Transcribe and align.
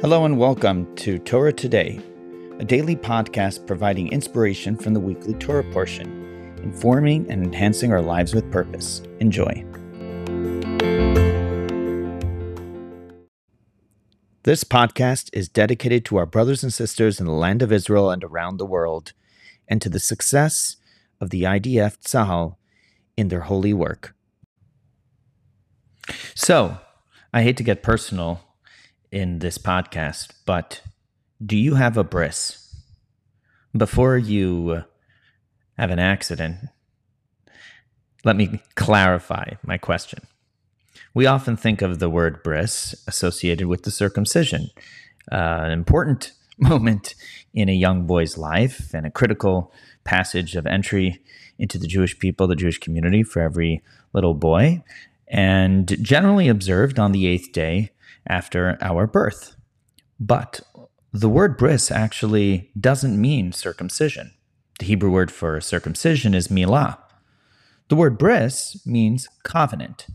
Hello 0.00 0.24
and 0.24 0.38
welcome 0.38 0.94
to 0.94 1.18
Torah 1.18 1.52
Today, 1.52 2.00
a 2.60 2.64
daily 2.64 2.94
podcast 2.94 3.66
providing 3.66 4.06
inspiration 4.12 4.76
from 4.76 4.94
the 4.94 5.00
weekly 5.00 5.34
Torah 5.34 5.68
portion, 5.72 6.54
informing 6.62 7.28
and 7.28 7.42
enhancing 7.42 7.90
our 7.90 8.00
lives 8.00 8.32
with 8.32 8.48
purpose. 8.52 9.02
Enjoy. 9.18 9.64
This 14.44 14.62
podcast 14.62 15.30
is 15.32 15.48
dedicated 15.48 16.04
to 16.04 16.16
our 16.18 16.26
brothers 16.26 16.62
and 16.62 16.72
sisters 16.72 17.18
in 17.18 17.26
the 17.26 17.32
land 17.32 17.60
of 17.60 17.72
Israel 17.72 18.08
and 18.12 18.22
around 18.22 18.58
the 18.58 18.66
world, 18.66 19.14
and 19.66 19.82
to 19.82 19.88
the 19.88 19.98
success 19.98 20.76
of 21.20 21.30
the 21.30 21.42
IDF 21.42 21.98
Tzahal 21.98 22.54
in 23.16 23.28
their 23.28 23.40
holy 23.40 23.74
work. 23.74 24.14
So, 26.36 26.78
I 27.34 27.42
hate 27.42 27.56
to 27.56 27.64
get 27.64 27.82
personal 27.82 28.44
in 29.10 29.38
this 29.38 29.58
podcast, 29.58 30.30
but 30.44 30.82
do 31.44 31.56
you 31.56 31.74
have 31.74 31.96
a 31.96 32.04
bris? 32.04 32.64
Before 33.76 34.18
you 34.18 34.84
have 35.76 35.90
an 35.90 35.98
accident, 35.98 36.56
let 38.24 38.36
me 38.36 38.60
clarify 38.74 39.52
my 39.62 39.78
question. 39.78 40.20
We 41.14 41.26
often 41.26 41.56
think 41.56 41.82
of 41.82 41.98
the 41.98 42.10
word 42.10 42.42
bris 42.42 42.94
associated 43.06 43.66
with 43.66 43.84
the 43.84 43.90
circumcision, 43.90 44.70
uh, 45.30 45.60
an 45.64 45.72
important 45.72 46.32
moment 46.58 47.14
in 47.54 47.68
a 47.68 47.72
young 47.72 48.06
boy's 48.06 48.36
life 48.36 48.92
and 48.92 49.06
a 49.06 49.10
critical 49.10 49.72
passage 50.04 50.56
of 50.56 50.66
entry 50.66 51.20
into 51.58 51.78
the 51.78 51.86
Jewish 51.86 52.18
people, 52.18 52.46
the 52.46 52.56
Jewish 52.56 52.78
community 52.78 53.22
for 53.22 53.40
every 53.40 53.82
little 54.12 54.34
boy, 54.34 54.82
and 55.28 55.96
generally 56.02 56.48
observed 56.48 56.98
on 56.98 57.12
the 57.12 57.26
eighth 57.26 57.52
day 57.52 57.90
after 58.26 58.78
our 58.80 59.06
birth. 59.06 59.56
But 60.20 60.60
the 61.12 61.28
word 61.28 61.56
bris 61.56 61.90
actually 61.90 62.70
doesn't 62.78 63.20
mean 63.20 63.52
circumcision. 63.52 64.32
The 64.78 64.86
Hebrew 64.86 65.10
word 65.10 65.30
for 65.30 65.60
circumcision 65.60 66.34
is 66.34 66.48
milah. 66.48 66.98
The 67.88 67.96
word 67.96 68.18
bris 68.18 68.84
means 68.86 69.28
covenant, 69.42 70.06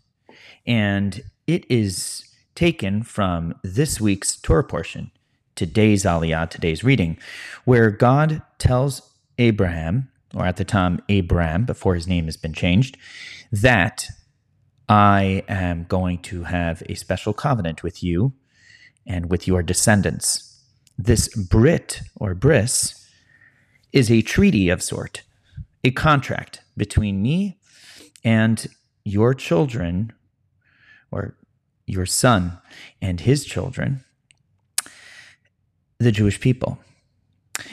and 0.65 1.23
it 1.47 1.65
is 1.69 2.23
taken 2.55 3.03
from 3.03 3.55
this 3.63 3.99
week's 3.99 4.35
Torah 4.35 4.63
portion, 4.63 5.11
today's 5.55 6.03
Aliyah, 6.03 6.49
today's 6.49 6.83
reading, 6.83 7.17
where 7.65 7.89
God 7.89 8.41
tells 8.59 9.13
Abraham, 9.39 10.09
or 10.35 10.45
at 10.45 10.57
the 10.57 10.63
time 10.63 11.01
Abram, 11.09 11.65
before 11.65 11.95
his 11.95 12.07
name 12.07 12.25
has 12.25 12.37
been 12.37 12.53
changed, 12.53 12.95
that 13.51 14.07
I 14.89 15.43
am 15.47 15.85
going 15.85 16.19
to 16.23 16.43
have 16.43 16.83
a 16.89 16.95
special 16.95 17.33
covenant 17.33 17.83
with 17.83 18.03
you 18.03 18.33
and 19.05 19.29
with 19.29 19.47
your 19.47 19.63
descendants. 19.63 20.61
This 20.97 21.27
Brit 21.35 22.01
or 22.15 22.33
Bris 22.33 23.09
is 23.91 24.11
a 24.11 24.21
treaty 24.21 24.69
of 24.69 24.83
sort, 24.83 25.23
a 25.83 25.91
contract 25.91 26.61
between 26.75 27.21
me 27.21 27.57
and 28.23 28.67
your 29.03 29.33
children, 29.33 30.13
or 31.11 31.35
your 31.85 32.05
son 32.05 32.57
and 33.01 33.19
his 33.21 33.45
children, 33.45 34.03
the 35.99 36.11
Jewish 36.11 36.39
people. 36.39 36.79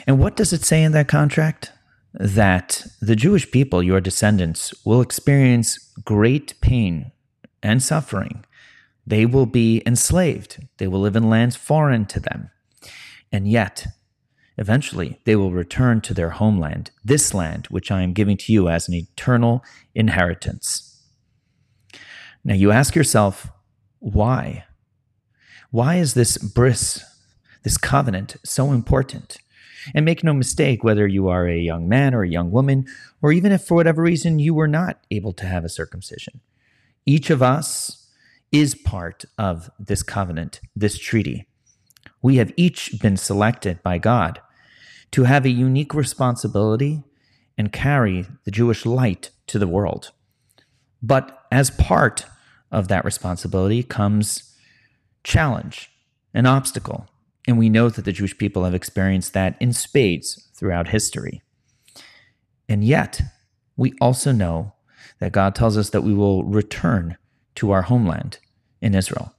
And 0.05 0.19
what 0.19 0.35
does 0.35 0.53
it 0.53 0.63
say 0.63 0.83
in 0.83 0.91
that 0.91 1.07
contract? 1.07 1.71
That 2.13 2.85
the 3.01 3.15
Jewish 3.15 3.49
people, 3.51 3.81
your 3.81 4.01
descendants, 4.01 4.73
will 4.85 5.01
experience 5.01 5.77
great 6.03 6.59
pain 6.61 7.11
and 7.63 7.81
suffering. 7.81 8.43
They 9.05 9.25
will 9.25 9.45
be 9.45 9.81
enslaved. 9.85 10.67
They 10.77 10.87
will 10.87 10.99
live 10.99 11.15
in 11.15 11.29
lands 11.29 11.55
foreign 11.55 12.05
to 12.07 12.19
them. 12.19 12.49
And 13.31 13.47
yet, 13.47 13.87
eventually, 14.57 15.19
they 15.25 15.35
will 15.35 15.51
return 15.51 16.01
to 16.01 16.13
their 16.13 16.31
homeland, 16.31 16.91
this 17.03 17.33
land 17.33 17.67
which 17.67 17.91
I 17.91 18.01
am 18.01 18.13
giving 18.13 18.37
to 18.37 18.53
you 18.53 18.67
as 18.67 18.87
an 18.87 18.93
eternal 18.93 19.63
inheritance. 19.95 21.01
Now, 22.43 22.55
you 22.55 22.71
ask 22.71 22.95
yourself, 22.95 23.49
why? 23.99 24.65
Why 25.69 25.95
is 25.95 26.13
this 26.13 26.37
bris, 26.37 27.03
this 27.63 27.77
covenant, 27.77 28.35
so 28.43 28.71
important? 28.71 29.37
And 29.93 30.05
make 30.05 30.23
no 30.23 30.33
mistake, 30.33 30.83
whether 30.83 31.07
you 31.07 31.27
are 31.27 31.47
a 31.47 31.57
young 31.57 31.87
man 31.87 32.13
or 32.13 32.23
a 32.23 32.29
young 32.29 32.51
woman, 32.51 32.85
or 33.21 33.31
even 33.31 33.51
if 33.51 33.63
for 33.63 33.75
whatever 33.75 34.01
reason 34.01 34.39
you 34.39 34.53
were 34.53 34.67
not 34.67 34.99
able 35.09 35.33
to 35.33 35.45
have 35.45 35.65
a 35.65 35.69
circumcision, 35.69 36.41
each 37.05 37.29
of 37.29 37.41
us 37.41 38.09
is 38.51 38.75
part 38.75 39.25
of 39.37 39.71
this 39.79 40.03
covenant, 40.03 40.59
this 40.75 40.97
treaty. 40.97 41.47
We 42.21 42.37
have 42.37 42.53
each 42.57 42.99
been 43.01 43.17
selected 43.17 43.81
by 43.81 43.97
God 43.97 44.41
to 45.11 45.23
have 45.23 45.45
a 45.45 45.49
unique 45.49 45.93
responsibility 45.93 47.03
and 47.57 47.71
carry 47.71 48.25
the 48.43 48.51
Jewish 48.51 48.85
light 48.85 49.31
to 49.47 49.59
the 49.59 49.67
world. 49.67 50.11
But 51.01 51.45
as 51.51 51.69
part 51.69 52.25
of 52.71 52.87
that 52.87 53.05
responsibility 53.05 53.83
comes 53.83 54.55
challenge, 55.23 55.91
an 56.33 56.45
obstacle, 56.45 57.07
and 57.47 57.57
we 57.57 57.69
know 57.69 57.89
that 57.89 58.05
the 58.05 58.11
Jewish 58.11 58.37
people 58.37 58.63
have 58.63 58.75
experienced 58.75 59.33
that 59.33 59.55
in 59.59 59.73
spades 59.73 60.49
throughout 60.53 60.89
history. 60.89 61.41
And 62.69 62.83
yet, 62.83 63.21
we 63.75 63.93
also 63.99 64.31
know 64.31 64.73
that 65.19 65.31
God 65.31 65.55
tells 65.55 65.77
us 65.77 65.89
that 65.89 66.03
we 66.03 66.13
will 66.13 66.43
return 66.43 67.17
to 67.55 67.71
our 67.71 67.83
homeland 67.83 68.39
in 68.81 68.95
Israel. 68.95 69.33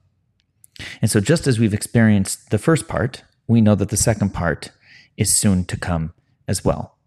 And 1.01 1.11
so, 1.11 1.21
just 1.21 1.47
as 1.47 1.59
we've 1.59 1.75
experienced 1.75 2.51
the 2.51 2.59
first 2.59 2.89
part, 2.89 3.23
we 3.47 3.61
know 3.61 3.75
that 3.75 3.91
the 3.91 3.97
second 3.97 4.31
part 4.31 4.71
is 5.17 5.35
soon 5.35 5.65
to 5.67 5.77
come 5.77 6.13
as 6.49 6.65
well. 6.65 6.99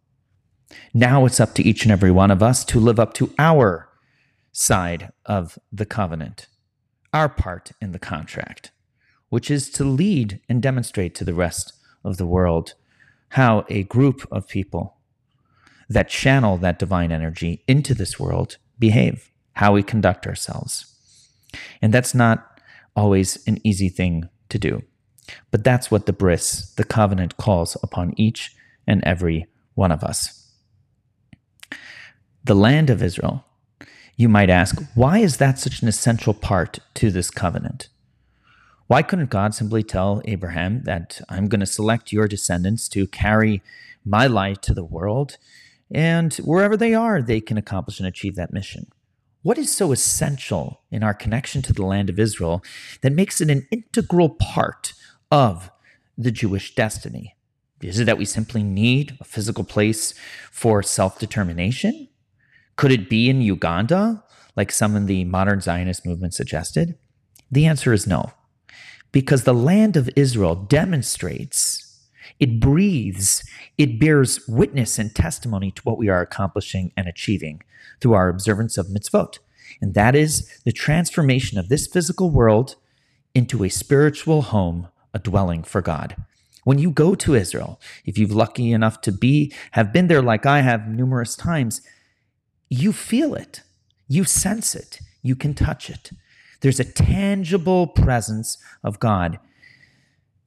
Now 0.93 1.25
it's 1.25 1.39
up 1.39 1.53
to 1.55 1.63
each 1.63 1.83
and 1.83 1.91
every 1.91 2.11
one 2.11 2.31
of 2.31 2.41
us 2.41 2.63
to 2.65 2.79
live 2.79 2.99
up 2.99 3.13
to 3.15 3.33
our 3.37 3.89
side 4.51 5.11
of 5.25 5.59
the 5.71 5.85
covenant, 5.85 6.47
our 7.13 7.29
part 7.29 7.71
in 7.81 7.91
the 7.91 7.99
contract 7.99 8.71
which 9.35 9.51
is 9.51 9.69
to 9.69 9.83
lead 9.83 10.39
and 10.47 10.61
demonstrate 10.61 11.13
to 11.13 11.25
the 11.25 11.33
rest 11.33 11.73
of 12.05 12.15
the 12.15 12.25
world 12.25 12.73
how 13.31 13.65
a 13.67 13.83
group 13.83 14.25
of 14.31 14.47
people 14.47 14.95
that 15.89 16.07
channel 16.07 16.55
that 16.55 16.79
divine 16.79 17.11
energy 17.11 17.61
into 17.67 17.93
this 17.93 18.17
world 18.17 18.55
behave, 18.79 19.29
how 19.55 19.73
we 19.73 19.83
conduct 19.83 20.25
ourselves. 20.25 20.85
And 21.81 21.93
that's 21.93 22.15
not 22.15 22.61
always 22.95 23.45
an 23.45 23.59
easy 23.61 23.89
thing 23.89 24.29
to 24.47 24.57
do. 24.57 24.83
But 25.51 25.65
that's 25.65 25.91
what 25.91 26.05
the 26.05 26.13
bris, 26.13 26.73
the 26.75 26.85
covenant, 26.85 27.35
calls 27.35 27.75
upon 27.83 28.13
each 28.15 28.55
and 28.87 29.03
every 29.03 29.47
one 29.73 29.91
of 29.91 30.01
us. 30.01 30.49
The 32.45 32.55
land 32.55 32.89
of 32.89 33.03
Israel, 33.03 33.43
you 34.15 34.29
might 34.29 34.49
ask, 34.49 34.81
why 34.93 35.17
is 35.17 35.35
that 35.37 35.59
such 35.59 35.81
an 35.81 35.89
essential 35.89 36.33
part 36.33 36.79
to 36.93 37.11
this 37.11 37.29
covenant? 37.29 37.89
Why 38.87 39.01
couldn't 39.01 39.31
God 39.31 39.55
simply 39.55 39.81
tell 39.81 40.21
Abraham 40.25 40.83
that 40.83 41.19
I'm 41.27 41.47
going 41.47 41.59
to 41.59 41.65
select 41.65 42.11
your 42.11 42.27
descendants 42.27 42.87
to 42.89 43.07
carry 43.07 43.63
my 44.05 44.27
light 44.27 44.61
to 44.61 44.75
the 44.75 44.83
world, 44.83 45.37
and 45.89 46.31
wherever 46.35 46.77
they 46.77 46.93
are, 46.93 47.19
they 47.19 47.41
can 47.41 47.57
accomplish 47.57 47.99
and 47.99 48.07
achieve 48.07 48.35
that 48.35 48.53
mission? 48.53 48.91
What 49.41 49.57
is 49.57 49.75
so 49.75 49.91
essential 49.91 50.81
in 50.91 51.01
our 51.01 51.15
connection 51.15 51.63
to 51.63 51.73
the 51.73 51.85
land 51.85 52.11
of 52.11 52.19
Israel 52.19 52.63
that 53.01 53.13
makes 53.13 53.41
it 53.41 53.49
an 53.49 53.67
integral 53.71 54.29
part 54.29 54.93
of 55.31 55.71
the 56.15 56.31
Jewish 56.31 56.75
destiny? 56.75 57.35
Is 57.81 57.99
it 57.99 58.05
that 58.05 58.19
we 58.19 58.25
simply 58.25 58.61
need 58.61 59.17
a 59.19 59.23
physical 59.23 59.63
place 59.63 60.13
for 60.51 60.83
self 60.83 61.17
determination? 61.17 62.07
Could 62.75 62.91
it 62.91 63.09
be 63.09 63.31
in 63.31 63.41
Uganda, 63.41 64.23
like 64.55 64.71
some 64.71 64.95
in 64.95 65.07
the 65.07 65.25
modern 65.25 65.59
Zionist 65.59 66.05
movement 66.05 66.35
suggested? 66.35 66.99
The 67.51 67.65
answer 67.65 67.91
is 67.91 68.05
no 68.05 68.31
because 69.15 69.45
the 69.45 69.53
land 69.53 69.95
of 69.95 70.09
Israel 70.17 70.55
demonstrates, 70.55 72.05
it 72.37 72.59
breathes, 72.59 73.49
it 73.77 73.97
bears 73.97 74.45
witness 74.45 74.99
and 74.99 75.15
testimony 75.15 75.71
to 75.71 75.81
what 75.83 75.97
we 75.97 76.09
are 76.09 76.19
accomplishing 76.19 76.91
and 76.97 77.07
achieving 77.07 77.61
through 78.01 78.11
our 78.11 78.27
observance 78.27 78.77
of 78.77 78.87
mitzvot. 78.87 79.39
And 79.79 79.93
that 79.93 80.17
is 80.17 80.59
the 80.65 80.73
transformation 80.73 81.57
of 81.57 81.69
this 81.69 81.87
physical 81.87 82.29
world 82.29 82.75
into 83.33 83.63
a 83.63 83.69
spiritual 83.69 84.41
home, 84.41 84.89
a 85.13 85.19
dwelling 85.19 85.63
for 85.63 85.81
God. 85.81 86.17
When 86.65 86.77
you 86.77 86.91
go 86.91 87.15
to 87.15 87.35
Israel, 87.35 87.79
if 88.03 88.17
you've 88.17 88.33
lucky 88.33 88.73
enough 88.73 88.99
to 88.99 89.13
be, 89.13 89.53
have 89.71 89.93
been 89.93 90.09
there 90.09 90.21
like 90.21 90.45
I 90.45 90.59
have 90.59 90.89
numerous 90.89 91.37
times, 91.37 91.79
you 92.69 92.91
feel 92.91 93.33
it, 93.33 93.61
you 94.09 94.25
sense 94.25 94.75
it, 94.75 94.99
you 95.21 95.37
can 95.37 95.53
touch 95.53 95.89
it. 95.89 96.11
There's 96.65 96.79
a 96.79 96.83
tangible 96.83 97.85
presence 97.85 98.57
of 98.83 98.99
God. 98.99 99.37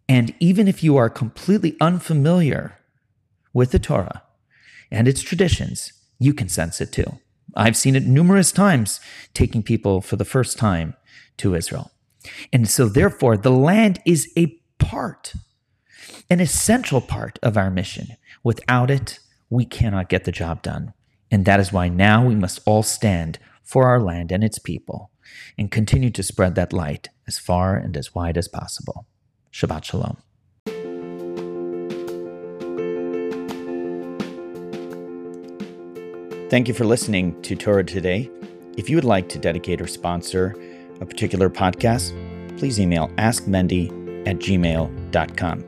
And 0.09 0.35
even 0.41 0.67
if 0.67 0.83
you 0.83 0.97
are 0.97 1.09
completely 1.09 1.77
unfamiliar 1.81 2.77
with 3.53 3.71
the 3.71 3.79
Torah 3.79 4.25
and 4.91 5.07
its 5.07 5.23
traditions, 5.23 5.93
you 6.19 6.35
can 6.35 6.49
sense 6.49 6.81
it 6.81 6.91
too. 6.91 7.21
I've 7.55 7.77
seen 7.77 7.95
it 7.95 8.03
numerous 8.03 8.51
times 8.51 8.99
taking 9.33 9.63
people 9.63 10.01
for 10.01 10.17
the 10.17 10.25
first 10.25 10.59
time 10.59 10.97
to 11.37 11.55
Israel. 11.55 11.93
And 12.53 12.69
so, 12.69 12.89
therefore, 12.89 13.37
the 13.37 13.53
land 13.53 14.01
is 14.05 14.29
a 14.37 14.61
part, 14.81 15.35
an 16.29 16.41
essential 16.41 17.01
part 17.01 17.39
of 17.45 17.57
our 17.57 17.71
mission. 17.71 18.17
Without 18.43 18.91
it, 18.91 19.21
we 19.51 19.65
cannot 19.65 20.09
get 20.09 20.25
the 20.25 20.33
job 20.33 20.63
done. 20.63 20.95
And 21.31 21.45
that 21.45 21.61
is 21.61 21.73
why 21.73 21.89
now 21.89 22.27
we 22.27 22.35
must 22.35 22.59
all 22.67 22.83
stand 22.83 23.39
for 23.63 23.87
our 23.87 24.01
land 24.01 24.33
and 24.33 24.43
its 24.43 24.59
people 24.59 25.13
and 25.57 25.71
continue 25.71 26.11
to 26.11 26.23
spread 26.23 26.55
that 26.55 26.73
light 26.73 27.09
as 27.27 27.39
far 27.39 27.77
and 27.77 27.97
as 27.97 28.15
wide 28.15 28.37
as 28.39 28.49
possible. 28.49 29.07
Shabbat 29.53 29.85
Shalom. 29.85 30.19
Thank 36.51 36.67
you 36.67 36.75
for 36.75 36.85
listening 36.85 37.41
to 37.43 37.55
Torah 37.55 37.85
today. 37.85 38.31
If 38.79 38.89
you 38.89 38.97
would 38.97 39.05
like 39.05 39.29
to 39.31 39.39
dedicate 39.39 39.83
or 39.83 39.87
sponsor 39.87 40.55
a 41.01 41.07
particular 41.07 41.51
podcast, 41.51 42.13
please 42.59 42.81
email 42.81 43.09
askmendy 43.19 43.91
at 44.27 44.37
gmail.com. 44.39 45.65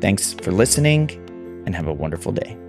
Thanks 0.00 0.32
for 0.32 0.50
listening 0.50 1.10
and 1.64 1.76
have 1.76 1.86
a 1.86 1.92
wonderful 1.92 2.32
day. 2.32 2.61